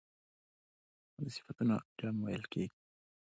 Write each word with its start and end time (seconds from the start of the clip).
او 1.15 1.19
د 1.25 1.27
صفتونو 1.35 1.75
علم 1.97 2.15
ويل 2.21 2.43
کېږي. 2.51 2.71